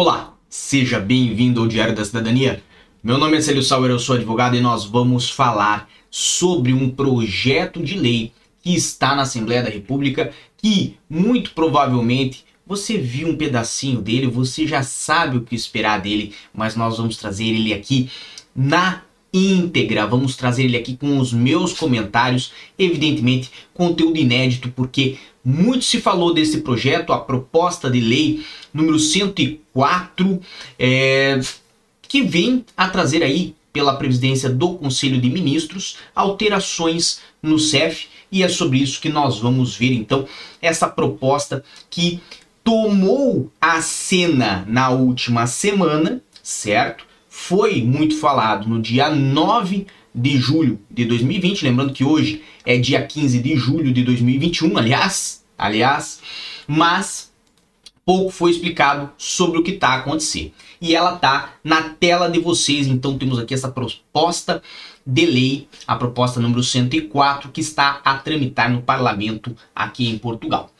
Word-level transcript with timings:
Olá, 0.00 0.32
seja 0.48 1.00
bem-vindo 1.00 1.60
ao 1.60 1.66
Diário 1.66 1.92
da 1.92 2.04
Cidadania. 2.04 2.62
Meu 3.02 3.18
nome 3.18 3.36
é 3.36 3.40
Célio 3.40 3.64
Sauer, 3.64 3.90
eu 3.90 3.98
sou 3.98 4.14
advogado 4.14 4.54
e 4.54 4.60
nós 4.60 4.84
vamos 4.84 5.28
falar 5.28 5.90
sobre 6.08 6.72
um 6.72 6.88
projeto 6.88 7.82
de 7.82 7.98
lei 7.98 8.32
que 8.62 8.76
está 8.76 9.16
na 9.16 9.22
Assembleia 9.22 9.60
da 9.60 9.68
República 9.68 10.32
que 10.56 10.96
muito 11.10 11.50
provavelmente 11.50 12.44
você 12.64 12.96
viu 12.96 13.26
um 13.26 13.36
pedacinho 13.36 14.00
dele, 14.00 14.28
você 14.28 14.68
já 14.68 14.84
sabe 14.84 15.36
o 15.36 15.42
que 15.42 15.56
esperar 15.56 16.00
dele, 16.00 16.32
mas 16.54 16.76
nós 16.76 16.96
vamos 16.96 17.16
trazer 17.16 17.46
ele 17.46 17.74
aqui 17.74 18.08
na 18.54 19.02
íntegra. 19.32 20.06
Vamos 20.06 20.36
trazer 20.36 20.64
ele 20.64 20.76
aqui 20.76 20.96
com 20.96 21.18
os 21.18 21.32
meus 21.32 21.72
comentários, 21.72 22.52
evidentemente 22.78 23.50
conteúdo 23.74 24.18
inédito, 24.18 24.70
porque 24.70 25.18
muito 25.44 25.84
se 25.84 26.00
falou 26.00 26.34
desse 26.34 26.60
projeto, 26.60 27.12
a 27.12 27.18
proposta 27.18 27.90
de 27.90 28.00
lei 28.00 28.44
número 28.72 28.98
104, 28.98 30.40
é, 30.78 31.40
que 32.02 32.22
vem 32.22 32.64
a 32.76 32.88
trazer 32.88 33.22
aí 33.22 33.54
pela 33.72 33.96
presidência 33.96 34.50
do 34.50 34.74
Conselho 34.74 35.20
de 35.20 35.28
Ministros 35.30 35.98
alterações 36.14 37.20
no 37.42 37.58
CEF 37.58 38.08
e 38.30 38.42
é 38.42 38.48
sobre 38.48 38.78
isso 38.78 39.00
que 39.00 39.08
nós 39.08 39.38
vamos 39.38 39.76
ver 39.76 39.92
então 39.92 40.26
essa 40.60 40.88
proposta 40.88 41.64
que 41.88 42.20
tomou 42.62 43.50
a 43.60 43.80
cena 43.80 44.64
na 44.68 44.90
última 44.90 45.46
semana, 45.46 46.20
certo? 46.42 47.06
Foi 47.40 47.80
muito 47.82 48.18
falado 48.18 48.68
no 48.68 48.82
dia 48.82 49.08
9 49.08 49.86
de 50.12 50.36
julho 50.36 50.80
de 50.90 51.04
2020, 51.04 51.62
lembrando 51.62 51.92
que 51.94 52.04
hoje 52.04 52.42
é 52.66 52.76
dia 52.76 53.00
15 53.00 53.38
de 53.38 53.56
julho 53.56 53.92
de 53.92 54.02
2021, 54.02 54.76
aliás, 54.76 55.44
aliás, 55.56 56.20
mas 56.66 57.32
pouco 58.04 58.32
foi 58.32 58.50
explicado 58.50 59.10
sobre 59.16 59.60
o 59.60 59.62
que 59.62 59.70
está 59.70 59.90
a 59.90 59.94
acontecer. 59.98 60.52
E 60.80 60.96
ela 60.96 61.14
está 61.14 61.54
na 61.62 61.80
tela 61.90 62.28
de 62.28 62.40
vocês, 62.40 62.88
então 62.88 63.16
temos 63.16 63.38
aqui 63.38 63.54
essa 63.54 63.70
proposta 63.70 64.60
de 65.06 65.24
lei, 65.24 65.68
a 65.86 65.94
proposta 65.94 66.40
número 66.40 66.62
104, 66.62 67.50
que 67.50 67.60
está 67.60 68.00
a 68.04 68.18
tramitar 68.18 68.70
no 68.70 68.82
parlamento 68.82 69.56
aqui 69.74 70.08
em 70.08 70.18
Portugal. 70.18 70.72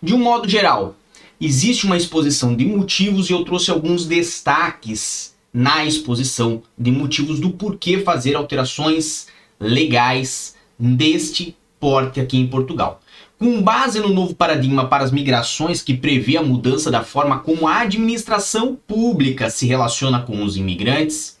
De 0.00 0.14
um 0.14 0.18
modo 0.18 0.48
geral, 0.48 0.94
existe 1.40 1.84
uma 1.84 1.96
exposição 1.96 2.54
de 2.54 2.64
motivos 2.64 3.28
e 3.28 3.32
eu 3.32 3.44
trouxe 3.44 3.70
alguns 3.70 4.06
destaques 4.06 5.33
na 5.54 5.86
exposição 5.86 6.60
de 6.76 6.90
motivos 6.90 7.38
do 7.38 7.50
porquê 7.50 8.00
fazer 8.00 8.34
alterações 8.34 9.28
legais 9.60 10.56
deste 10.76 11.56
porte 11.78 12.20
aqui 12.20 12.36
em 12.36 12.48
Portugal. 12.48 13.00
Com 13.38 13.62
base 13.62 14.00
no 14.00 14.08
novo 14.08 14.34
paradigma 14.34 14.88
para 14.88 15.04
as 15.04 15.12
migrações 15.12 15.80
que 15.80 15.96
prevê 15.96 16.36
a 16.36 16.42
mudança 16.42 16.90
da 16.90 17.04
forma 17.04 17.38
como 17.38 17.68
a 17.68 17.82
administração 17.82 18.74
pública 18.74 19.48
se 19.48 19.66
relaciona 19.66 20.22
com 20.22 20.42
os 20.42 20.56
imigrantes, 20.56 21.38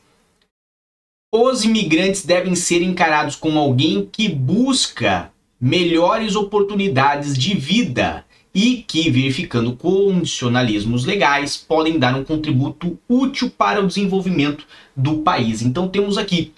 os 1.32 1.64
imigrantes 1.64 2.24
devem 2.24 2.54
ser 2.54 2.82
encarados 2.82 3.34
como 3.34 3.58
alguém 3.58 4.08
que 4.10 4.28
busca 4.28 5.32
melhores 5.60 6.36
oportunidades 6.36 7.36
de 7.36 7.54
vida 7.54 8.23
e 8.54 8.84
que, 8.86 9.10
verificando 9.10 9.74
condicionalismos 9.74 11.04
legais, 11.04 11.56
podem 11.56 11.98
dar 11.98 12.14
um 12.14 12.22
contributo 12.22 12.96
útil 13.08 13.50
para 13.50 13.82
o 13.82 13.86
desenvolvimento 13.86 14.64
do 14.96 15.18
país. 15.18 15.60
Então 15.60 15.88
temos 15.88 16.16
aqui 16.16 16.52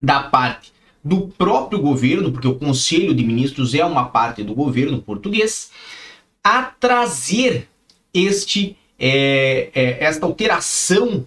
da 0.00 0.22
parte 0.24 0.72
do 1.02 1.28
próprio 1.28 1.80
governo, 1.80 2.30
porque 2.30 2.46
o 2.46 2.54
Conselho 2.54 3.14
de 3.14 3.24
Ministros 3.24 3.74
é 3.74 3.84
uma 3.84 4.04
parte 4.04 4.42
do 4.42 4.54
governo 4.54 5.00
português, 5.00 5.70
a 6.44 6.62
trazer 6.62 7.68
este, 8.12 8.76
é, 8.98 9.70
é, 9.74 10.04
esta 10.04 10.26
alteração 10.26 11.26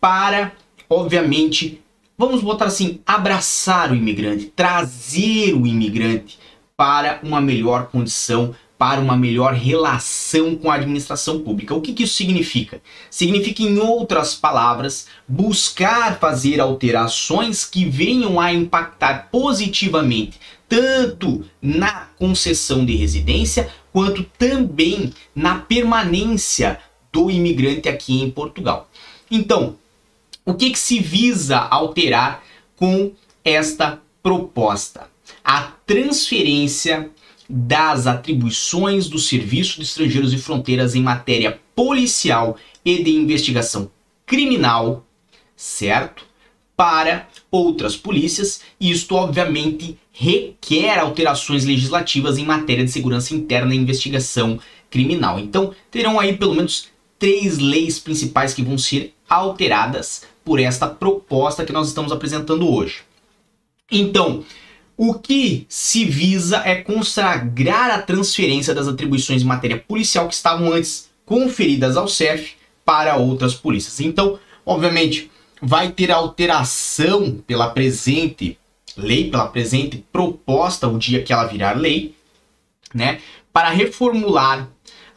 para, 0.00 0.52
obviamente, 0.88 1.80
vamos 2.18 2.42
botar 2.42 2.66
assim, 2.66 3.00
abraçar 3.06 3.92
o 3.92 3.94
imigrante, 3.94 4.46
trazer 4.46 5.54
o 5.54 5.66
imigrante 5.66 6.38
para 6.76 7.20
uma 7.22 7.40
melhor 7.40 7.88
condição 7.90 8.54
para 8.80 8.98
uma 8.98 9.14
melhor 9.14 9.52
relação 9.52 10.56
com 10.56 10.70
a 10.70 10.76
administração 10.76 11.40
pública. 11.40 11.74
O 11.74 11.82
que, 11.82 11.92
que 11.92 12.04
isso 12.04 12.14
significa? 12.14 12.80
Significa, 13.10 13.62
em 13.62 13.78
outras 13.78 14.34
palavras, 14.34 15.06
buscar 15.28 16.18
fazer 16.18 16.62
alterações 16.62 17.66
que 17.66 17.84
venham 17.84 18.40
a 18.40 18.54
impactar 18.54 19.28
positivamente 19.30 20.40
tanto 20.66 21.44
na 21.60 22.06
concessão 22.18 22.82
de 22.82 22.96
residência 22.96 23.68
quanto 23.92 24.24
também 24.38 25.12
na 25.34 25.56
permanência 25.56 26.80
do 27.12 27.30
imigrante 27.30 27.86
aqui 27.86 28.22
em 28.22 28.30
Portugal. 28.30 28.88
Então, 29.30 29.76
o 30.42 30.54
que, 30.54 30.70
que 30.70 30.78
se 30.78 31.00
visa 31.00 31.58
alterar 31.58 32.42
com 32.76 33.12
esta 33.44 34.00
proposta? 34.22 35.10
A 35.44 35.64
transferência 35.84 37.10
das 37.52 38.06
atribuições 38.06 39.08
do 39.08 39.18
Serviço 39.18 39.76
de 39.78 39.82
Estrangeiros 39.82 40.32
e 40.32 40.38
Fronteiras 40.38 40.94
em 40.94 41.02
matéria 41.02 41.58
policial 41.74 42.56
e 42.84 43.02
de 43.02 43.10
investigação 43.10 43.90
criminal, 44.24 45.04
certo? 45.56 46.24
Para 46.76 47.28
outras 47.50 47.96
polícias, 47.96 48.60
e 48.78 48.90
isto 48.92 49.16
obviamente 49.16 49.98
requer 50.12 51.00
alterações 51.00 51.64
legislativas 51.64 52.38
em 52.38 52.44
matéria 52.44 52.84
de 52.84 52.92
segurança 52.92 53.34
interna 53.34 53.74
e 53.74 53.78
investigação 53.78 54.60
criminal. 54.88 55.40
Então, 55.40 55.74
terão 55.90 56.20
aí 56.20 56.36
pelo 56.36 56.54
menos 56.54 56.88
três 57.18 57.58
leis 57.58 57.98
principais 57.98 58.54
que 58.54 58.62
vão 58.62 58.78
ser 58.78 59.12
alteradas 59.28 60.22
por 60.44 60.60
esta 60.60 60.86
proposta 60.86 61.64
que 61.64 61.72
nós 61.72 61.88
estamos 61.88 62.12
apresentando 62.12 62.72
hoje. 62.72 63.02
Então, 63.90 64.44
o 65.02 65.14
que 65.14 65.64
se 65.66 66.04
visa 66.04 66.58
é 66.58 66.74
consagrar 66.74 67.90
a 67.90 68.02
transferência 68.02 68.74
das 68.74 68.86
atribuições 68.86 69.40
em 69.40 69.46
matéria 69.46 69.78
policial 69.78 70.28
que 70.28 70.34
estavam 70.34 70.74
antes 70.74 71.08
conferidas 71.24 71.96
ao 71.96 72.06
CEF 72.06 72.52
para 72.84 73.16
outras 73.16 73.54
polícias. 73.54 73.98
Então, 73.98 74.38
obviamente, 74.66 75.30
vai 75.62 75.90
ter 75.90 76.10
alteração 76.10 77.42
pela 77.46 77.70
presente 77.70 78.58
lei, 78.94 79.30
pela 79.30 79.46
presente 79.46 80.04
proposta, 80.12 80.86
o 80.86 80.98
dia 80.98 81.22
que 81.22 81.32
ela 81.32 81.46
virar 81.46 81.78
lei, 81.78 82.14
né, 82.92 83.20
para 83.54 83.70
reformular 83.70 84.68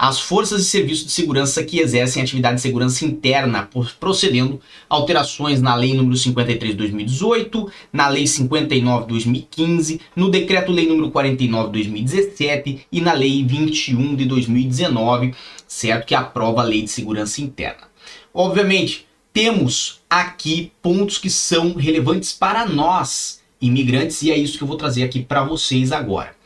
as 0.06 0.19
forças 0.19 0.64
e 0.64 0.66
serviços 0.66 1.06
de 1.06 1.14
segurança 1.14 1.64
que 1.64 1.80
exercem 1.80 2.22
atividade 2.22 2.56
de 2.56 2.62
segurança 2.62 3.06
interna, 3.06 3.69
procedendo 4.02 4.59
alterações 4.90 5.62
na 5.62 5.74
Lei 5.75 5.94
nº 5.94 6.18
53 6.18 6.72
de 6.72 6.78
2018, 6.78 7.72
na 7.94 8.09
Lei 8.09 8.28
59 8.28 9.03
de 9.03 9.08
2015, 9.08 10.02
no 10.13 10.30
Decreto-Lei 10.30 10.90
nº 10.90 11.09
49 11.09 11.68
de 11.68 11.72
2017 11.72 12.86
e 12.92 13.00
na 13.00 13.13
Lei 13.13 13.46
21 13.46 14.13
de 14.13 14.25
2019, 14.25 15.34
certo? 15.66 16.06
Que 16.06 16.16
aprova 16.16 16.59
a 16.59 16.66
Lei 16.66 16.81
de 16.81 16.92
Segurança 16.92 17.42
Interna. 17.42 17.88
Obviamente, 18.34 19.08
temos 19.31 20.02
aqui 20.09 20.74
pontos 20.81 21.18
que 21.18 21.30
são 21.30 21.75
relevantes 21.75 22.34
para 22.34 22.66
nós, 22.66 23.42
imigrantes, 23.62 24.22
e 24.22 24.31
é 24.31 24.38
isso 24.38 24.58
que 24.58 24.66
eu 24.66 24.68
vou 24.68 24.75
trazer 24.75 25.03
aqui 25.03 25.24
para 25.24 25.46
vocês 25.46 25.94
agora. 25.94 26.43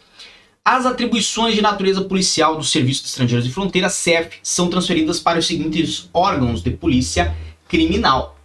As 0.69 0.85
atribuições 0.85 1.55
de 1.55 1.61
natureza 1.61 2.01
policial 2.01 2.57
do 2.57 2.63
Serviço 2.66 3.03
de 3.03 3.07
Estrangeiros 3.07 3.47
e 3.47 3.50
Fronteiras, 3.50 3.94
SEF, 3.94 4.31
são 4.44 4.69
transferidas 4.69 5.17
para 5.17 5.39
os 5.39 5.47
seguintes 5.47 6.09
órgãos 6.13 6.61
de 6.61 6.72
polícia 6.72 7.33
criminal. 7.69 8.38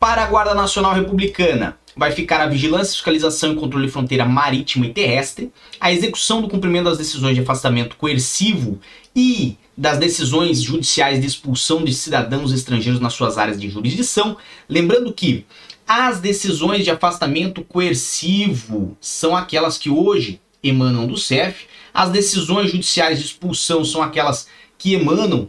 Para 0.00 0.24
a 0.24 0.26
Guarda 0.26 0.54
Nacional 0.54 0.94
Republicana, 0.94 1.76
vai 1.94 2.12
ficar 2.12 2.40
a 2.40 2.46
vigilância, 2.46 2.94
fiscalização 2.94 3.52
e 3.52 3.56
controle 3.56 3.84
de 3.88 3.92
fronteira 3.92 4.24
marítima 4.24 4.86
e 4.86 4.92
terrestre, 4.94 5.52
a 5.78 5.92
execução 5.92 6.40
do 6.40 6.48
cumprimento 6.48 6.84
das 6.84 6.96
decisões 6.96 7.34
de 7.34 7.42
afastamento 7.42 7.98
coercivo 7.98 8.80
e 9.14 9.58
das 9.76 9.98
decisões 9.98 10.62
judiciais 10.62 11.20
de 11.20 11.26
expulsão 11.26 11.84
de 11.84 11.92
cidadãos 11.92 12.52
estrangeiros 12.52 13.00
nas 13.00 13.12
suas 13.12 13.36
áreas 13.36 13.60
de 13.60 13.68
jurisdição. 13.68 14.38
Lembrando 14.66 15.12
que 15.12 15.44
as 15.86 16.20
decisões 16.20 16.84
de 16.84 16.90
afastamento 16.90 17.62
coercivo 17.62 18.96
são 18.98 19.36
aquelas 19.36 19.76
que 19.76 19.90
hoje 19.90 20.40
emanam 20.68 21.06
do 21.06 21.16
CEF. 21.16 21.66
As 21.92 22.10
decisões 22.10 22.70
judiciais 22.70 23.18
de 23.18 23.26
expulsão 23.26 23.84
são 23.84 24.02
aquelas 24.02 24.48
que 24.78 24.94
emanam 24.94 25.48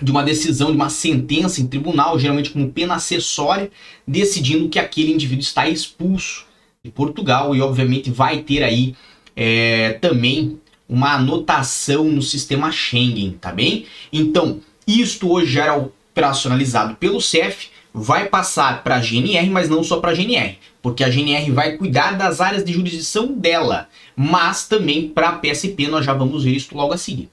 de 0.00 0.10
uma 0.10 0.22
decisão, 0.22 0.70
de 0.70 0.76
uma 0.76 0.88
sentença 0.88 1.60
em 1.60 1.66
tribunal, 1.66 2.18
geralmente 2.18 2.50
como 2.50 2.70
pena 2.70 2.94
acessória, 2.94 3.70
decidindo 4.06 4.68
que 4.68 4.78
aquele 4.78 5.12
indivíduo 5.12 5.42
está 5.42 5.68
expulso 5.68 6.46
de 6.84 6.90
Portugal 6.90 7.54
e, 7.54 7.60
obviamente, 7.60 8.10
vai 8.10 8.38
ter 8.42 8.62
aí 8.62 8.94
é, 9.34 9.94
também 9.94 10.60
uma 10.88 11.14
anotação 11.14 12.04
no 12.04 12.22
sistema 12.22 12.72
Schengen, 12.72 13.32
tá 13.32 13.52
bem? 13.52 13.86
Então, 14.12 14.60
isto 14.86 15.30
hoje 15.30 15.52
já 15.52 15.64
era 15.64 15.76
operacionalizado 15.76 16.94
pelo 16.96 17.20
CEF, 17.20 17.68
vai 17.92 18.26
passar 18.26 18.82
para 18.82 18.96
a 18.96 19.00
GNR, 19.00 19.48
mas 19.50 19.68
não 19.68 19.82
só 19.82 19.98
para 19.98 20.10
a 20.10 20.14
GNR, 20.14 20.58
porque 20.82 21.02
a 21.02 21.10
GNR 21.10 21.50
vai 21.50 21.76
cuidar 21.76 22.16
das 22.16 22.40
áreas 22.40 22.64
de 22.64 22.72
jurisdição 22.72 23.32
dela, 23.32 23.88
mas 24.16 24.66
também 24.66 25.08
para 25.08 25.30
a 25.30 25.32
PSP, 25.32 25.88
nós 25.88 26.04
já 26.04 26.14
vamos 26.14 26.44
ver 26.44 26.52
isso 26.52 26.76
logo 26.76 26.92
a 26.92 26.98
seguir. 26.98 27.30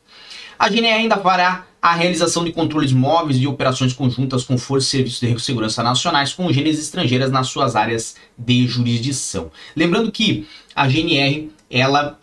A 0.57 0.69
GNR 0.69 1.01
ainda 1.01 1.17
fará 1.17 1.65
a 1.81 1.93
realização 1.93 2.43
de 2.43 2.51
controles 2.51 2.91
móveis 2.91 3.37
e 3.37 3.45
operações 3.45 3.93
conjuntas 3.93 4.43
com 4.43 4.57
forças 4.57 4.87
e 4.87 4.91
serviços 4.91 5.21
de 5.21 5.39
segurança 5.41 5.83
nacionais 5.83 6.33
com 6.33 6.51
gêneros 6.51 6.79
estrangeiras 6.79 7.29
nas 7.29 7.47
suas 7.47 7.75
áreas 7.75 8.15
de 8.37 8.65
jurisdição. 8.65 9.51
Lembrando 9.75 10.11
que 10.11 10.47
a 10.75 10.87
GNR, 10.87 11.51
ela 11.69 12.17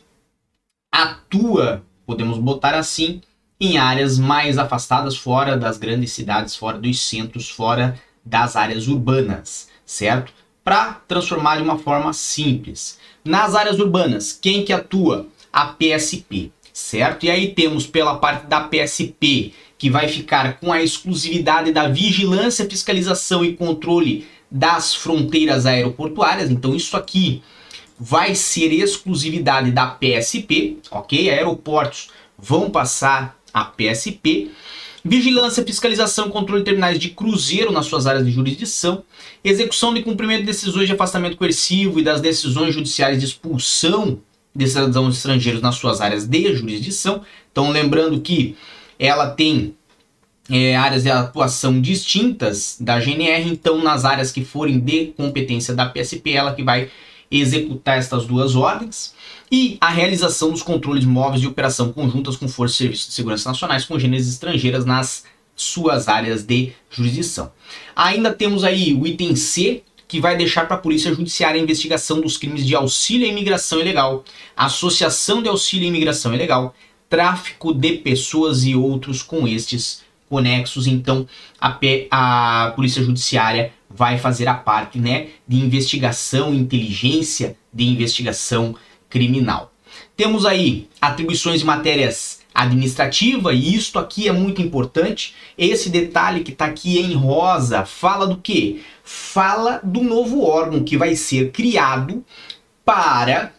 atua, 0.90 1.84
podemos 2.05 2.38
botar 2.38 2.75
assim, 2.75 3.20
em 3.61 3.79
áreas 3.79 4.19
mais 4.19 4.58
afastadas, 4.58 5.17
fora 5.17 5.56
das 5.56 5.79
grandes 5.79 6.11
cidades, 6.11 6.56
fora 6.56 6.79
dos 6.79 7.00
centros, 7.00 7.49
fora 7.49 8.00
das 8.25 8.57
áreas 8.57 8.89
urbanas, 8.89 9.69
certo? 9.85 10.33
Para 10.65 10.95
transformar 11.09 11.57
de 11.57 11.63
uma 11.63 11.79
forma 11.79 12.13
simples. 12.13 12.99
Nas 13.25 13.55
áreas 13.55 13.79
urbanas, 13.79 14.33
quem 14.33 14.65
que 14.65 14.73
atua? 14.73 15.27
A 15.53 15.67
PSP, 15.67 16.51
certo? 16.73 17.27
E 17.27 17.31
aí 17.31 17.53
temos 17.55 17.87
pela 17.87 18.17
parte 18.17 18.47
da 18.47 18.61
PSP, 18.61 19.53
que 19.77 19.91
vai 19.91 20.09
ficar 20.09 20.59
com 20.61 20.73
a 20.73 20.83
exclusividade 20.83 21.73
da 21.73 21.89
vigilância, 21.89 22.69
fiscalização 22.69 23.45
e 23.45 23.55
controle 23.55 24.27
das 24.51 24.95
fronteiras 24.95 25.67
aeroportuárias. 25.67 26.51
Então 26.51 26.75
isso 26.75 26.97
aqui 26.97 27.43
vai 27.99 28.35
ser 28.35 28.73
exclusividade 28.73 29.71
da 29.71 29.87
PSP, 29.87 30.79
ok? 30.91 31.31
Aeroportos 31.31 32.11
vão 32.39 32.71
passar 32.71 33.39
a 33.53 33.65
PSP. 33.65 34.51
Vigilância, 35.05 35.65
fiscalização, 35.65 36.31
controle 36.31 36.61
de 36.61 36.67
terminais 36.67 36.99
de 36.99 37.11
cruzeiro 37.11 37.73
nas 37.73 37.87
suas 37.87 38.07
áreas 38.07 38.25
de 38.25 38.31
jurisdição, 38.31 39.03
execução 39.43 39.93
de 39.93 40.03
cumprimento 40.03 40.41
de 40.41 40.47
decisões 40.47 40.87
de 40.87 40.93
afastamento 40.93 41.37
coercivo 41.37 41.99
e 41.99 42.05
das 42.05 42.21
decisões 42.21 42.75
judiciais 42.75 43.19
de 43.19 43.25
expulsão 43.25 44.21
de 44.55 44.67
cidadãos 44.69 45.17
estrangeiros 45.17 45.61
nas 45.61 45.75
suas 45.75 46.01
áreas 46.01 46.27
de 46.27 46.55
jurisdição. 46.55 47.23
Então, 47.51 47.71
lembrando 47.71 48.21
que 48.21 48.57
ela 48.99 49.31
tem 49.31 49.75
é, 50.49 50.77
áreas 50.77 51.03
de 51.03 51.11
atuação 51.11 51.81
distintas 51.81 52.77
da 52.79 53.01
GNR, 53.01 53.49
então 53.49 53.83
nas 53.83 54.05
áreas 54.05 54.31
que 54.31 54.45
forem 54.45 54.79
de 54.79 55.07
competência 55.17 55.75
da 55.75 55.87
PSP, 55.87 56.33
ela 56.33 56.55
que 56.55 56.63
vai 56.63 56.91
executar 57.40 57.99
estas 57.99 58.26
duas 58.26 58.55
ordens 58.55 59.14
e 59.50 59.79
a 59.81 59.88
realização 59.88 60.50
dos 60.50 60.62
controles 60.62 61.05
móveis 61.05 61.40
de 61.40 61.46
operação 61.46 61.93
conjuntas 61.93 62.37
com 62.37 62.49
forças 62.49 62.76
e 62.76 62.79
serviços 62.79 63.08
de 63.08 63.14
segurança 63.14 63.49
nacionais 63.49 63.84
com 63.84 63.99
gêneros 63.99 64.29
estrangeiras 64.29 64.84
nas 64.84 65.25
suas 65.56 66.08
áreas 66.08 66.43
de 66.43 66.73
jurisdição. 66.90 67.52
Ainda 67.94 68.32
temos 68.32 68.64
aí 68.64 68.94
o 68.94 69.06
item 69.06 69.37
C, 69.37 69.82
que 70.08 70.20
vai 70.20 70.37
deixar 70.37 70.67
para 70.67 70.76
a 70.76 70.81
Polícia 70.81 71.14
Judiciária 71.14 71.58
a 71.61 71.62
investigação 71.62 72.20
dos 72.20 72.37
crimes 72.37 72.67
de 72.67 72.75
auxílio 72.75 73.26
à 73.26 73.31
imigração 73.31 73.81
ilegal, 73.81 74.25
associação 74.56 75.43
de 75.43 75.49
auxílio 75.49 75.87
à 75.87 75.88
imigração 75.88 76.34
ilegal, 76.34 76.75
tráfico 77.08 77.73
de 77.73 77.93
pessoas 77.99 78.64
e 78.64 78.75
outros 78.75 79.23
com 79.23 79.46
estes 79.46 80.02
conexos. 80.29 80.87
Então, 80.87 81.26
a, 81.61 81.79
a 82.11 82.70
Polícia 82.73 83.02
Judiciária 83.02 83.73
vai 83.94 84.19
fazer 84.19 84.49
a 84.49 84.55
parte 84.55 84.99
né, 84.99 85.29
de 85.47 85.59
investigação, 85.59 86.55
inteligência 86.55 87.56
de 87.73 87.85
investigação 87.85 88.75
criminal. 89.09 89.73
Temos 90.17 90.47
aí 90.47 90.89
atribuições 91.00 91.61
de 91.61 91.67
matérias 91.67 92.41
administrativa 92.55 93.53
e 93.53 93.75
isto 93.75 93.99
aqui 93.99 94.29
é 94.29 94.33
muito 94.33 94.61
importante. 94.61 95.35
Esse 95.56 95.89
detalhe 95.89 96.43
que 96.43 96.53
está 96.53 96.67
aqui 96.67 96.99
em 96.99 97.15
rosa 97.15 97.85
fala 97.85 98.27
do 98.27 98.37
que? 98.37 98.83
Fala 99.03 99.81
do 99.83 100.03
novo 100.03 100.43
órgão 100.43 100.85
que 100.85 100.97
vai 100.97 101.15
ser 101.15 101.50
criado 101.50 102.25
para 102.85 103.53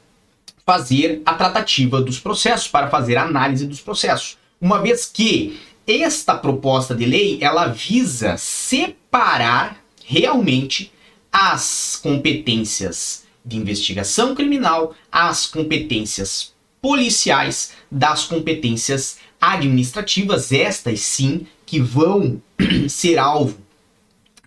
fazer 0.66 1.22
a 1.26 1.34
tratativa 1.34 2.02
dos 2.02 2.20
processos, 2.20 2.68
para 2.68 2.90
fazer 2.90 3.18
a 3.18 3.24
análise 3.24 3.66
dos 3.66 3.82
processos. 3.82 4.38
Uma 4.62 4.82
vez 4.82 5.06
que 5.06 5.60
esta 5.86 6.36
proposta 6.36 6.96
de 6.96 7.06
lei 7.06 7.38
ela 7.42 7.68
visa 7.68 8.38
separar 8.38 9.83
realmente 10.06 10.92
as 11.32 12.00
competências 12.02 13.24
de 13.46 13.58
investigação 13.58 14.36
criminal, 14.36 14.96
as 15.12 15.46
competências 15.46 16.54
policiais 16.82 17.74
das 17.92 18.26
competências 18.26 19.18
administrativas, 19.40 20.52
estas 20.52 21.02
sim 21.02 21.48
que 21.66 21.80
vão 21.80 22.42
ser 22.88 23.18
alvo 23.18 23.58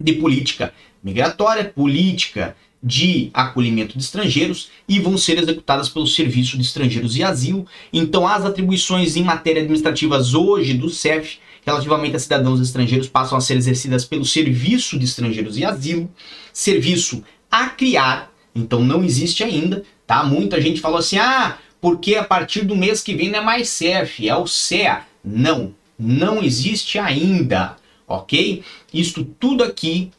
de 0.00 0.14
política 0.14 0.72
migratória, 1.02 1.64
política 1.64 2.56
de 2.82 3.30
acolhimento 3.32 3.96
de 3.98 4.04
estrangeiros 4.04 4.70
e 4.88 5.00
vão 5.00 5.16
ser 5.18 5.38
executadas 5.38 5.88
pelo 5.88 6.06
Serviço 6.06 6.56
de 6.56 6.62
Estrangeiros 6.62 7.16
e 7.16 7.22
Asilo. 7.22 7.66
Então, 7.92 8.26
as 8.26 8.44
atribuições 8.44 9.16
em 9.16 9.24
matéria 9.24 9.62
administrativas 9.62 10.34
hoje 10.34 10.74
do 10.74 10.88
CEF 10.88 11.38
relativamente 11.66 12.14
a 12.14 12.18
cidadãos 12.20 12.60
estrangeiros 12.60 13.08
passam 13.08 13.36
a 13.36 13.40
ser 13.40 13.56
exercidas 13.56 14.04
pelo 14.04 14.24
Serviço 14.24 14.96
de 14.98 15.04
Estrangeiros 15.04 15.58
e 15.58 15.64
Asilo, 15.64 16.08
serviço 16.52 17.24
a 17.50 17.68
criar, 17.68 18.32
então 18.54 18.82
não 18.82 19.02
existe 19.02 19.42
ainda, 19.42 19.82
tá? 20.06 20.22
Muita 20.22 20.60
gente 20.60 20.80
falou 20.80 20.98
assim: 20.98 21.18
"Ah, 21.18 21.58
porque 21.80 22.14
a 22.14 22.24
partir 22.24 22.64
do 22.64 22.76
mês 22.76 23.02
que 23.02 23.14
vem 23.14 23.28
não 23.28 23.40
é 23.40 23.42
mais 23.42 23.68
CEF, 23.68 24.28
é 24.28 24.36
o 24.36 24.46
CEA". 24.46 25.02
Não, 25.24 25.74
não 25.98 26.42
existe 26.42 26.98
ainda, 26.98 27.76
OK? 28.06 28.62
Isto 28.94 29.24
tudo 29.24 29.64
aqui 29.64 30.12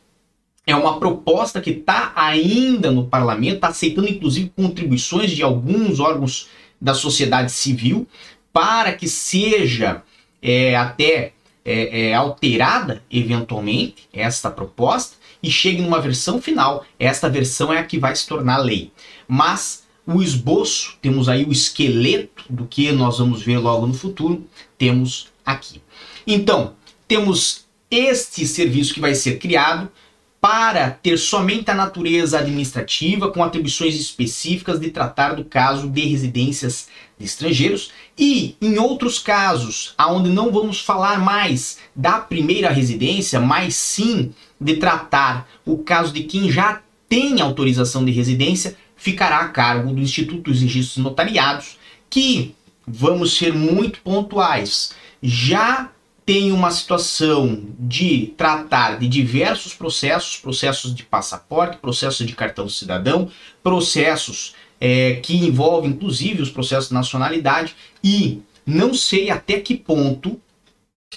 é 0.66 0.76
uma 0.76 1.00
proposta 1.00 1.62
que 1.62 1.70
está 1.70 2.12
ainda 2.14 2.92
no 2.92 3.08
parlamento, 3.08 3.56
está 3.56 3.70
aceitando 3.70 4.10
inclusive 4.10 4.52
contribuições 4.54 5.32
de 5.32 5.42
alguns 5.42 6.02
órgãos 6.02 6.50
da 6.80 6.94
sociedade 6.94 7.54
civil 7.54 8.06
para 8.52 8.92
que 8.92 9.08
seja 9.08 10.04
é, 10.42 10.76
até 10.76 11.34
é, 11.68 12.08
é, 12.08 12.14
alterada 12.14 13.04
eventualmente 13.12 14.08
esta 14.14 14.50
proposta 14.50 15.18
e 15.44 15.52
chegue 15.52 15.81
numa 15.81 16.00
versão 16.00 16.42
final. 16.42 16.86
Esta 16.98 17.30
versão 17.30 17.74
é 17.74 17.80
a 17.80 17.84
que 17.84 18.00
vai 18.00 18.16
se 18.16 18.25
tornar 18.25 18.60
lei. 18.60 18.92
Mas 19.28 19.86
o 20.06 20.24
esboço, 20.24 20.98
temos 21.02 21.28
aí 21.28 21.44
o 21.44 21.52
esqueleto 21.52 22.46
do 22.50 22.66
que 22.66 22.90
nós 22.94 23.19
vamos 23.19 23.44
ver 23.44 23.58
logo 23.58 23.86
no 23.86 23.94
futuro, 23.94 24.48
temos 24.78 25.28
aqui. 25.46 25.81
Então, 26.25 26.74
temos 27.06 27.66
este 27.92 28.48
serviço 28.48 28.94
que 28.94 29.02
vai 29.02 29.14
ser 29.14 29.38
criado 29.38 29.92
para 30.39 30.92
ter 30.92 31.18
somente 31.18 31.72
a 31.72 31.75
natureza 31.75 32.39
administrativa 32.39 33.31
com 33.31 33.44
atribuições 33.44 33.95
específicas 33.95 34.80
de 34.80 34.92
tratar 34.92 35.34
do 35.34 35.44
caso 35.44 35.89
de 35.89 36.01
residências 36.01 36.88
de 37.18 37.25
estrangeiros 37.25 37.92
e 38.18 38.56
em 38.62 38.78
outros 38.78 39.18
casos, 39.18 39.94
aonde 39.98 40.30
não 40.30 40.51
vamos 40.51 40.80
falar 40.80 41.19
mais 41.19 41.80
da 41.95 42.19
primeira 42.19 42.69
residência, 42.69 43.40
mas 43.40 43.76
sim 43.76 44.31
de 44.62 44.76
tratar 44.76 45.47
o 45.66 45.80
caso 45.80 46.14
de 46.14 46.23
quem 46.23 46.52
já 46.52 46.81
tem 47.09 47.42
autorização 47.42 48.06
de 48.06 48.12
residência, 48.12 48.76
ficará 48.95 49.40
a 49.40 49.50
cargo 49.50 49.94
do 49.94 50.02
Instituto 50.02 50.52
dos 50.52 50.62
Registros 50.62 51.04
Notariados, 51.04 51.78
que 52.09 52.56
vamos 52.85 53.38
ser 53.38 53.54
muito 53.54 54.02
pontuais. 54.02 54.92
Já 55.21 55.92
tem 56.28 56.52
uma 56.52 56.72
situação 56.72 57.64
de 57.80 58.34
tratar 58.36 59.00
de 59.00 59.07
diversos 59.07 59.74
processos, 59.74 60.36
processos 60.36 60.94
de 60.94 61.04
passaporte, 61.04 61.78
processos 61.78 62.28
de 62.28 62.36
cartão 62.36 62.68
cidadão, 62.68 63.31
processos 63.64 64.54
é, 64.78 65.22
que 65.24 65.38
envolvem 65.38 65.92
inclusive 65.92 66.42
os 66.42 66.50
processos 66.50 66.90
de 66.90 66.96
nacionalidade 66.96 67.78
e 68.04 68.42
não 68.66 68.94
sei 68.94 69.30
até 69.30 69.62
que 69.62 69.78
ponto 69.78 70.38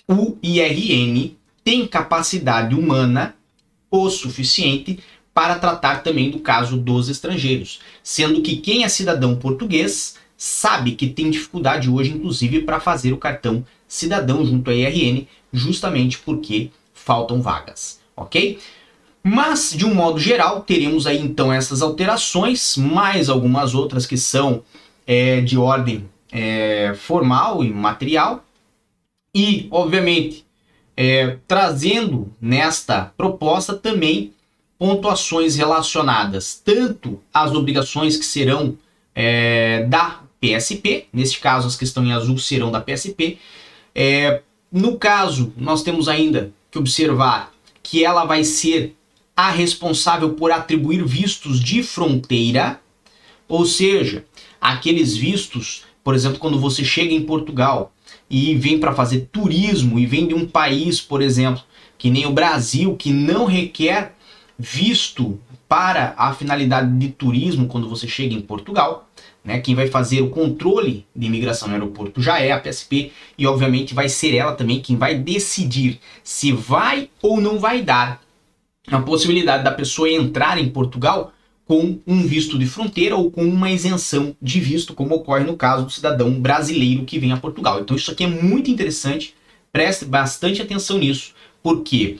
o 0.06 0.38
IRN 0.40 1.36
tem 1.64 1.88
capacidade 1.88 2.76
humana 2.76 3.34
o 3.90 4.08
suficiente 4.08 5.00
para 5.34 5.58
tratar 5.58 6.04
também 6.04 6.30
do 6.30 6.38
caso 6.38 6.76
dos 6.76 7.08
estrangeiros, 7.08 7.80
sendo 8.00 8.42
que 8.42 8.58
quem 8.58 8.84
é 8.84 8.88
cidadão 8.88 9.34
português 9.34 10.14
sabe 10.42 10.92
que 10.92 11.06
tem 11.06 11.30
dificuldade 11.30 11.90
hoje, 11.90 12.12
inclusive, 12.12 12.62
para 12.62 12.80
fazer 12.80 13.12
o 13.12 13.18
cartão 13.18 13.62
cidadão 13.86 14.42
junto 14.42 14.70
à 14.70 14.74
IRN, 14.74 15.28
justamente 15.52 16.16
porque 16.16 16.70
faltam 16.94 17.42
vagas, 17.42 18.00
ok? 18.16 18.58
Mas, 19.22 19.74
de 19.76 19.84
um 19.84 19.94
modo 19.94 20.18
geral, 20.18 20.62
teremos 20.62 21.06
aí 21.06 21.20
então 21.20 21.52
essas 21.52 21.82
alterações, 21.82 22.78
mais 22.78 23.28
algumas 23.28 23.74
outras 23.74 24.06
que 24.06 24.16
são 24.16 24.62
é, 25.06 25.42
de 25.42 25.58
ordem 25.58 26.08
é, 26.32 26.94
formal 26.94 27.62
e 27.62 27.68
material, 27.70 28.42
e, 29.34 29.68
obviamente, 29.70 30.46
é, 30.96 31.36
trazendo 31.46 32.34
nesta 32.40 33.12
proposta 33.14 33.74
também 33.74 34.32
pontuações 34.78 35.54
relacionadas 35.54 36.62
tanto 36.64 37.20
às 37.30 37.52
obrigações 37.52 38.16
que 38.16 38.24
serão 38.24 38.78
é, 39.14 39.84
da 39.84 40.19
PSP, 40.40 41.06
neste 41.12 41.38
caso 41.38 41.66
as 41.68 41.76
que 41.76 41.84
estão 41.84 42.04
em 42.04 42.12
azul 42.12 42.38
serão 42.38 42.70
da 42.70 42.80
PSP. 42.80 43.38
É, 43.94 44.42
no 44.72 44.96
caso, 44.96 45.52
nós 45.56 45.82
temos 45.82 46.08
ainda 46.08 46.52
que 46.70 46.78
observar 46.78 47.52
que 47.82 48.04
ela 48.04 48.24
vai 48.24 48.44
ser 48.44 48.96
a 49.36 49.50
responsável 49.50 50.34
por 50.34 50.52
atribuir 50.52 51.04
vistos 51.04 51.60
de 51.60 51.82
fronteira, 51.82 52.80
ou 53.48 53.64
seja, 53.66 54.24
aqueles 54.60 55.16
vistos, 55.16 55.84
por 56.04 56.14
exemplo, 56.14 56.38
quando 56.38 56.58
você 56.58 56.84
chega 56.84 57.12
em 57.12 57.22
Portugal 57.22 57.92
e 58.28 58.54
vem 58.54 58.78
para 58.78 58.94
fazer 58.94 59.28
turismo 59.32 59.98
e 59.98 60.06
vem 60.06 60.26
de 60.26 60.34
um 60.34 60.46
país, 60.46 61.00
por 61.00 61.20
exemplo, 61.20 61.62
que 61.98 62.10
nem 62.10 62.26
o 62.26 62.32
Brasil, 62.32 62.96
que 62.96 63.12
não 63.12 63.44
requer 63.44 64.14
visto 64.60 65.38
para 65.66 66.14
a 66.16 66.34
finalidade 66.34 66.90
de 66.98 67.08
turismo 67.08 67.66
quando 67.66 67.88
você 67.88 68.06
chega 68.06 68.34
em 68.34 68.40
Portugal, 68.40 69.08
né? 69.42 69.58
Quem 69.60 69.74
vai 69.74 69.86
fazer 69.86 70.20
o 70.20 70.28
controle 70.28 71.06
de 71.16 71.26
imigração 71.26 71.68
no 71.68 71.74
aeroporto 71.74 72.20
já 72.20 72.38
é 72.40 72.52
a 72.52 72.60
PSP 72.60 73.12
e 73.38 73.46
obviamente 73.46 73.94
vai 73.94 74.08
ser 74.08 74.34
ela 74.34 74.52
também 74.52 74.80
quem 74.80 74.96
vai 74.96 75.14
decidir 75.14 75.98
se 76.22 76.52
vai 76.52 77.08
ou 77.22 77.40
não 77.40 77.58
vai 77.58 77.82
dar 77.82 78.20
a 78.90 79.00
possibilidade 79.00 79.64
da 79.64 79.70
pessoa 79.70 80.10
entrar 80.10 80.58
em 80.58 80.68
Portugal 80.68 81.32
com 81.66 82.00
um 82.04 82.26
visto 82.26 82.58
de 82.58 82.66
fronteira 82.66 83.14
ou 83.14 83.30
com 83.30 83.44
uma 83.44 83.70
isenção 83.70 84.34
de 84.42 84.58
visto, 84.58 84.92
como 84.92 85.14
ocorre 85.14 85.44
no 85.44 85.56
caso 85.56 85.84
do 85.84 85.92
cidadão 85.92 86.32
brasileiro 86.32 87.04
que 87.04 87.18
vem 87.18 87.30
a 87.30 87.36
Portugal. 87.36 87.80
Então 87.80 87.96
isso 87.96 88.10
aqui 88.10 88.24
é 88.24 88.26
muito 88.26 88.70
interessante, 88.70 89.34
preste 89.72 90.04
bastante 90.04 90.60
atenção 90.60 90.98
nisso, 90.98 91.32
porque 91.62 92.18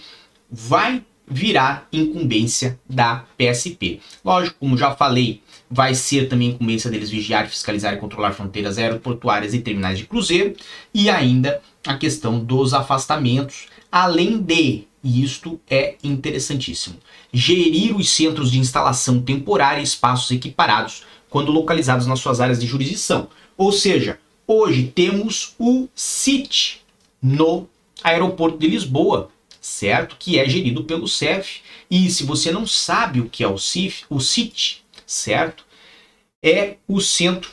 vai 0.48 1.02
virar 1.30 1.86
incumbência 1.92 2.78
da 2.88 3.24
PSP. 3.38 4.00
Lógico, 4.24 4.56
como 4.58 4.76
já 4.76 4.90
falei, 4.90 5.40
vai 5.70 5.94
ser 5.94 6.28
também 6.28 6.48
incumbência 6.48 6.90
deles 6.90 7.08
vigiar, 7.08 7.48
fiscalizar 7.48 7.94
e 7.94 7.98
controlar 7.98 8.32
fronteiras 8.32 8.76
aeroportuárias 8.76 9.54
e 9.54 9.60
terminais 9.60 9.98
de 9.98 10.06
cruzeiro, 10.06 10.56
e 10.92 11.08
ainda 11.08 11.62
a 11.86 11.96
questão 11.96 12.40
dos 12.40 12.74
afastamentos, 12.74 13.68
além 13.90 14.38
de, 14.38 14.84
e 15.04 15.22
isto 15.22 15.60
é 15.70 15.94
interessantíssimo, 16.02 16.96
gerir 17.32 17.96
os 17.96 18.10
centros 18.10 18.50
de 18.50 18.58
instalação 18.58 19.22
temporária 19.22 19.80
e 19.80 19.84
espaços 19.84 20.30
equiparados 20.32 21.04
quando 21.30 21.52
localizados 21.52 22.08
nas 22.08 22.18
suas 22.18 22.40
áreas 22.40 22.58
de 22.58 22.66
jurisdição. 22.66 23.28
Ou 23.56 23.70
seja, 23.70 24.18
hoje 24.46 24.92
temos 24.92 25.54
o 25.58 25.88
CIT 25.94 26.80
no 27.22 27.68
aeroporto 28.02 28.58
de 28.58 28.66
Lisboa, 28.66 29.30
certo? 29.60 30.16
Que 30.18 30.38
é 30.38 30.48
gerido 30.48 30.84
pelo 30.84 31.06
CEF. 31.06 31.60
E 31.90 32.10
se 32.10 32.24
você 32.24 32.50
não 32.50 32.66
sabe 32.66 33.20
o 33.20 33.28
que 33.28 33.44
é 33.44 33.48
o 33.48 33.58
CIF, 33.58 34.04
o 34.08 34.20
CIT, 34.20 34.82
certo? 35.06 35.64
É 36.42 36.76
o 36.88 37.00
centro 37.00 37.50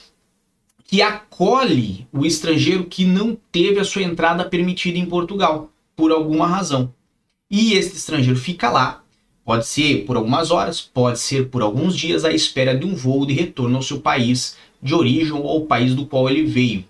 que 0.85 1.01
acolhe 1.01 2.07
o 2.13 2.25
estrangeiro 2.25 2.85
que 2.85 3.03
não 3.03 3.37
teve 3.51 3.79
a 3.79 3.83
sua 3.83 4.03
entrada 4.03 4.45
permitida 4.45 4.97
em 4.97 5.05
Portugal, 5.05 5.69
por 5.95 6.11
alguma 6.11 6.47
razão. 6.47 6.93
E 7.51 7.73
esse 7.73 7.97
estrangeiro 7.97 8.39
fica 8.39 8.69
lá, 8.69 9.03
pode 9.43 9.67
ser 9.67 10.05
por 10.05 10.15
algumas 10.15 10.49
horas, 10.49 10.79
pode 10.79 11.19
ser 11.19 11.49
por 11.49 11.61
alguns 11.61 11.95
dias, 11.95 12.23
à 12.23 12.31
espera 12.31 12.77
de 12.77 12.85
um 12.85 12.95
voo 12.95 13.25
de 13.25 13.33
retorno 13.33 13.75
ao 13.75 13.83
seu 13.83 13.99
país 13.99 14.55
de 14.81 14.93
origem 14.93 15.33
ou 15.33 15.47
ao 15.47 15.61
país 15.65 15.93
do 15.93 16.05
qual 16.05 16.29
ele 16.29 16.43
veio. 16.43 16.85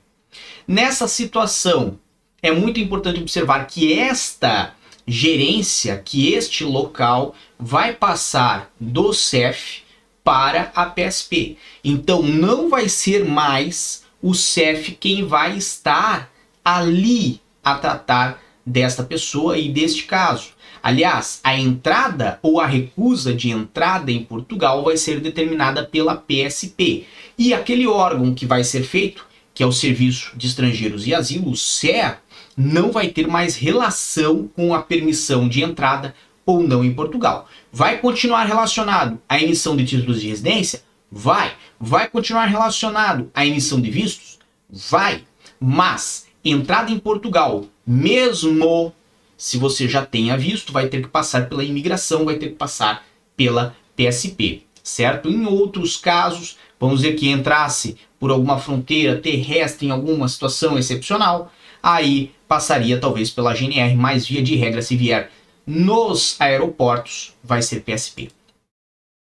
Nessa 0.67 1.07
situação, 1.07 1.97
é 2.41 2.51
muito 2.51 2.79
importante 2.79 3.19
observar 3.19 3.65
que 3.65 3.93
esta 3.93 4.75
gerência 5.07 5.97
que 5.97 6.33
este 6.33 6.65
local 6.65 7.33
vai 7.57 7.93
passar 7.93 8.71
do 8.79 9.13
CEF 9.13 9.83
para 10.23 10.71
a 10.75 10.85
PSP. 10.85 11.57
Então 11.83 12.21
não 12.21 12.69
vai 12.69 12.89
ser 12.89 13.23
mais 13.23 14.03
o 14.21 14.33
CEF 14.33 14.97
quem 14.99 15.25
vai 15.25 15.57
estar 15.57 16.29
ali 16.63 17.39
a 17.63 17.75
tratar 17.75 18.43
desta 18.65 19.01
pessoa 19.01 19.57
e 19.57 19.69
deste 19.69 20.03
caso. 20.03 20.49
Aliás, 20.83 21.39
a 21.43 21.57
entrada 21.57 22.39
ou 22.41 22.59
a 22.59 22.65
recusa 22.65 23.33
de 23.33 23.49
entrada 23.49 24.11
em 24.11 24.23
Portugal 24.23 24.83
vai 24.83 24.97
ser 24.97 25.21
determinada 25.21 25.83
pela 25.83 26.15
PSP. 26.15 27.05
E 27.37 27.53
aquele 27.53 27.87
órgão 27.87 28.33
que 28.33 28.45
vai 28.45 28.63
ser 28.63 28.83
feito, 28.83 29.25
que 29.53 29.63
é 29.63 29.65
o 29.65 29.71
Serviço 29.71 30.31
de 30.35 30.47
Estrangeiros 30.47 31.07
e 31.07 31.13
Asilo, 31.15 31.51
o 31.51 31.57
SEA, 31.57 32.19
não 32.57 32.91
vai 32.91 33.09
ter 33.09 33.27
mais 33.27 33.55
relação 33.55 34.49
com 34.55 34.73
a 34.73 34.81
permissão 34.81 35.47
de 35.47 35.61
entrada 35.61 36.15
ou 36.43 36.63
não 36.63 36.83
em 36.83 36.91
Portugal. 36.91 37.47
Vai 37.71 37.99
continuar 37.99 38.45
relacionado 38.45 39.21
à 39.29 39.39
emissão 39.39 39.77
de 39.77 39.85
títulos 39.85 40.21
de 40.21 40.29
residência? 40.29 40.81
Vai. 41.11 41.53
Vai 41.79 42.09
continuar 42.09 42.45
relacionado 42.45 43.29
à 43.33 43.45
emissão 43.45 43.79
de 43.79 43.91
vistos? 43.91 44.39
Vai. 44.67 45.23
Mas 45.59 46.25
entrada 46.43 46.91
em 46.91 46.97
Portugal, 46.97 47.65
mesmo 47.85 48.91
se 49.37 49.57
você 49.57 49.87
já 49.87 50.03
tenha 50.03 50.35
visto, 50.35 50.73
vai 50.73 50.87
ter 50.87 51.03
que 51.03 51.09
passar 51.09 51.47
pela 51.47 51.63
imigração, 51.63 52.25
vai 52.25 52.37
ter 52.37 52.49
que 52.49 52.55
passar 52.55 53.05
pela 53.35 53.75
PSP, 53.95 54.63
certo? 54.83 55.29
Em 55.29 55.45
outros 55.45 55.95
casos, 55.95 56.57
vamos 56.79 57.01
dizer 57.01 57.13
que 57.13 57.29
entrasse 57.29 57.97
por 58.19 58.31
alguma 58.31 58.57
fronteira 58.57 59.17
terrestre 59.17 59.85
em 59.85 59.91
alguma 59.91 60.27
situação 60.27 60.77
excepcional, 60.77 61.51
aí 61.81 62.31
passaria 62.47 62.99
talvez 62.99 63.29
pela 63.29 63.53
GNR, 63.53 63.95
mas 63.95 64.27
via 64.27 64.41
de 64.41 64.55
regra, 64.55 64.81
se 64.81 64.95
vier 64.95 65.31
nos 65.65 66.39
aeroportos, 66.39 67.33
vai 67.43 67.61
ser 67.61 67.81
PSP. 67.81 68.29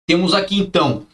Temos 0.06 0.34
aqui 0.34 0.58
então 0.58 1.06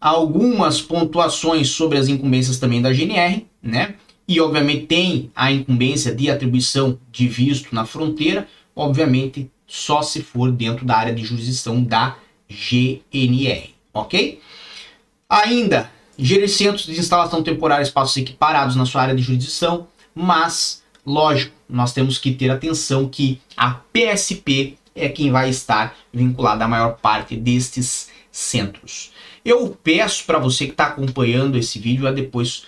algumas 0.00 0.80
pontuações 0.80 1.68
sobre 1.68 1.98
as 1.98 2.08
incumbências 2.08 2.58
também 2.58 2.80
da 2.80 2.92
GNR, 2.92 3.46
né? 3.62 3.94
E 4.26 4.40
obviamente 4.40 4.86
tem 4.86 5.30
a 5.36 5.52
incumbência 5.52 6.14
de 6.14 6.30
atribuição 6.30 6.98
de 7.10 7.28
visto 7.28 7.74
na 7.74 7.84
fronteira, 7.84 8.48
obviamente 8.74 9.50
só 9.66 10.02
se 10.02 10.22
for 10.22 10.50
dentro 10.50 10.86
da 10.86 10.96
área 10.96 11.14
de 11.14 11.24
jurisdição 11.24 11.82
da 11.82 12.16
GNR, 12.48 13.74
ok? 13.92 14.40
Ainda, 15.28 15.90
centros 16.48 16.86
de 16.86 16.98
instalação 16.98 17.42
temporária 17.42 17.82
espaços 17.82 18.16
equiparados 18.16 18.74
na 18.74 18.86
sua 18.86 19.02
área 19.02 19.14
de 19.14 19.22
jurisdição, 19.22 19.86
mas 20.14 20.80
Lógico, 21.04 21.54
nós 21.68 21.92
temos 21.92 22.18
que 22.18 22.32
ter 22.32 22.50
atenção 22.50 23.08
que 23.08 23.40
a 23.56 23.70
PSP 23.70 24.76
é 24.94 25.08
quem 25.08 25.30
vai 25.30 25.48
estar 25.48 25.96
vinculada 26.12 26.64
à 26.64 26.68
maior 26.68 26.98
parte 27.00 27.36
destes 27.36 28.10
centros. 28.30 29.12
Eu 29.44 29.76
peço 29.82 30.24
para 30.24 30.38
você 30.38 30.66
que 30.66 30.72
está 30.72 30.86
acompanhando 30.86 31.56
esse 31.56 31.78
vídeo 31.78 32.06
a 32.06 32.12
depois 32.12 32.64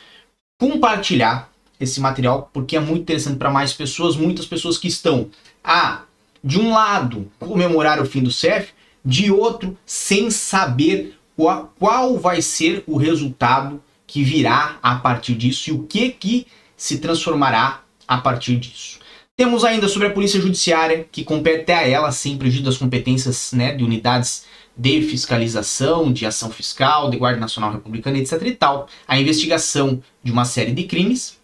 compartilhar 0.58 1.50
esse 1.78 2.00
material, 2.00 2.50
porque 2.52 2.76
é 2.76 2.80
muito 2.80 3.02
interessante 3.02 3.36
para 3.36 3.50
mais 3.50 3.72
pessoas, 3.72 4.16
muitas 4.16 4.46
pessoas 4.46 4.78
que 4.78 4.88
estão 4.88 5.28
a 5.62 6.02
de 6.42 6.58
um 6.58 6.72
lado 6.72 7.30
comemorar 7.38 8.00
o 8.00 8.06
fim 8.06 8.22
do 8.22 8.32
CEF, 8.32 8.72
de 9.04 9.30
outro 9.30 9.76
sem 9.84 10.30
saber 10.30 11.16
qual, 11.36 11.72
qual 11.78 12.18
vai 12.18 12.40
ser 12.40 12.82
o 12.86 12.96
resultado 12.96 13.82
que 14.06 14.22
virá 14.22 14.78
a 14.82 14.96
partir 14.96 15.34
disso 15.34 15.70
e 15.70 15.72
o 15.72 15.82
que 15.84 16.10
que 16.10 16.46
se 16.82 16.98
transformará 16.98 17.84
a 18.08 18.18
partir 18.18 18.56
disso. 18.56 18.98
Temos 19.36 19.64
ainda 19.64 19.86
sobre 19.86 20.08
a 20.08 20.10
Polícia 20.10 20.40
Judiciária, 20.40 21.06
que 21.12 21.22
compete 21.22 21.70
a 21.70 21.86
ela, 21.86 22.10
sim, 22.10 22.36
prejuízo 22.36 22.64
das 22.64 22.76
competências 22.76 23.52
né, 23.52 23.72
de 23.72 23.84
unidades 23.84 24.46
de 24.76 25.00
fiscalização, 25.02 26.12
de 26.12 26.26
ação 26.26 26.50
fiscal, 26.50 27.08
de 27.08 27.16
Guarda 27.16 27.38
Nacional 27.38 27.70
Republicana, 27.70 28.18
etc 28.18 28.42
e 28.44 28.50
tal, 28.50 28.88
a 29.06 29.16
investigação 29.16 30.02
de 30.24 30.32
uma 30.32 30.44
série 30.44 30.72
de 30.72 30.82
crimes 30.82 31.38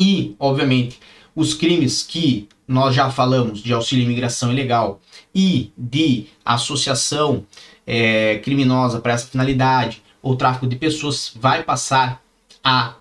e, 0.00 0.36
obviamente, 0.38 1.00
os 1.34 1.52
crimes 1.52 2.04
que 2.04 2.48
nós 2.68 2.94
já 2.94 3.10
falamos 3.10 3.60
de 3.60 3.72
auxílio 3.72 4.04
à 4.04 4.06
imigração 4.06 4.52
ilegal 4.52 5.00
e 5.34 5.72
de 5.76 6.26
associação 6.44 7.44
é, 7.84 8.38
criminosa 8.38 9.00
para 9.00 9.14
essa 9.14 9.26
finalidade 9.26 10.00
ou 10.22 10.36
tráfico 10.36 10.68
de 10.68 10.76
pessoas 10.76 11.32
vai 11.34 11.64
passar 11.64 12.22
à, 12.62 12.94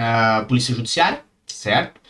à 0.00 0.44
Polícia 0.44 0.74
Judiciária, 0.74 1.22
certo? 1.46 2.00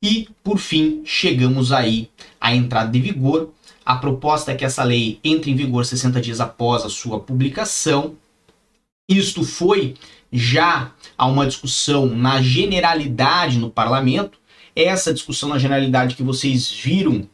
E, 0.00 0.28
por 0.42 0.58
fim, 0.58 1.02
chegamos 1.04 1.72
aí 1.72 2.08
à 2.40 2.54
entrada 2.54 2.90
de 2.90 3.00
vigor. 3.00 3.52
A 3.84 3.96
proposta 3.96 4.52
é 4.52 4.54
que 4.54 4.64
essa 4.64 4.84
lei 4.84 5.18
entre 5.24 5.50
em 5.50 5.56
vigor 5.56 5.84
60 5.84 6.20
dias 6.20 6.40
após 6.40 6.84
a 6.84 6.88
sua 6.88 7.18
publicação. 7.18 8.14
Isto 9.08 9.42
foi 9.42 9.94
já 10.32 10.92
a 11.18 11.26
uma 11.26 11.46
discussão 11.46 12.06
na 12.06 12.40
generalidade 12.40 13.58
no 13.58 13.70
parlamento. 13.70 14.38
Essa 14.76 15.12
discussão 15.12 15.48
na 15.48 15.58
generalidade 15.58 16.14
que 16.14 16.22
vocês 16.22 16.70
viram 16.70 17.28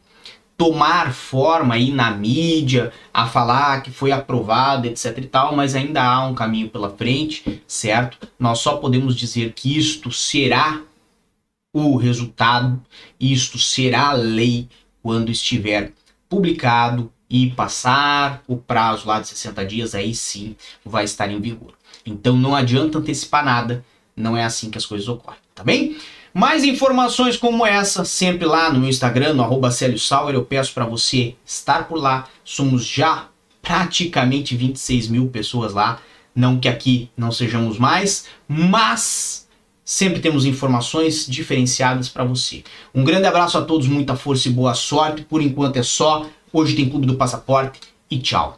tomar 0.61 1.11
forma 1.11 1.73
aí 1.73 1.91
na 1.91 2.11
mídia, 2.11 2.93
a 3.11 3.25
falar 3.25 3.81
que 3.81 3.89
foi 3.89 4.11
aprovado, 4.11 4.85
etc 4.85 5.17
e 5.17 5.25
tal, 5.25 5.55
mas 5.55 5.73
ainda 5.73 6.03
há 6.03 6.27
um 6.27 6.35
caminho 6.35 6.69
pela 6.69 6.95
frente, 6.95 7.63
certo? 7.65 8.29
Nós 8.37 8.59
só 8.59 8.77
podemos 8.77 9.15
dizer 9.15 9.53
que 9.53 9.75
isto 9.75 10.11
será 10.11 10.79
o 11.73 11.97
resultado. 11.97 12.79
Isto 13.19 13.57
será 13.57 14.11
lei 14.11 14.69
quando 15.01 15.31
estiver 15.31 15.93
publicado 16.29 17.11
e 17.27 17.49
passar 17.49 18.43
o 18.47 18.55
prazo 18.55 19.07
lá 19.07 19.19
de 19.19 19.29
60 19.29 19.65
dias, 19.65 19.95
aí 19.95 20.13
sim 20.13 20.55
vai 20.85 21.05
estar 21.05 21.31
em 21.31 21.41
vigor. 21.41 21.73
Então 22.05 22.37
não 22.37 22.53
adianta 22.53 22.99
antecipar 22.99 23.43
nada, 23.43 23.83
não 24.15 24.37
é 24.37 24.43
assim 24.43 24.69
que 24.69 24.77
as 24.77 24.85
coisas 24.85 25.07
ocorrem, 25.07 25.39
tá 25.55 25.63
bem? 25.63 25.97
Mais 26.33 26.63
informações 26.63 27.35
como 27.35 27.65
essa, 27.65 28.05
sempre 28.05 28.45
lá 28.45 28.71
no 28.71 28.79
meu 28.79 28.89
Instagram, 28.89 29.33
no 29.33 29.43
arroba 29.43 29.69
Sauer, 29.71 30.35
eu 30.35 30.45
peço 30.45 30.73
para 30.73 30.85
você 30.85 31.35
estar 31.45 31.87
por 31.87 31.99
lá. 31.99 32.27
Somos 32.43 32.85
já 32.85 33.27
praticamente 33.61 34.55
26 34.55 35.07
mil 35.07 35.27
pessoas 35.27 35.73
lá. 35.73 35.99
Não 36.33 36.57
que 36.57 36.69
aqui 36.69 37.09
não 37.17 37.31
sejamos 37.31 37.77
mais, 37.77 38.25
mas 38.47 39.41
Sempre 39.91 40.21
temos 40.21 40.45
informações 40.45 41.27
diferenciadas 41.27 42.07
para 42.07 42.23
você. 42.23 42.63
Um 42.95 43.03
grande 43.03 43.27
abraço 43.27 43.57
a 43.57 43.61
todos, 43.61 43.87
muita 43.87 44.15
força 44.15 44.47
e 44.47 44.51
boa 44.51 44.73
sorte. 44.73 45.23
Por 45.23 45.41
enquanto 45.41 45.75
é 45.75 45.83
só. 45.83 46.25
Hoje 46.53 46.77
tem 46.77 46.89
Clube 46.89 47.05
do 47.05 47.15
Passaporte 47.15 47.81
e 48.09 48.17
tchau. 48.17 48.57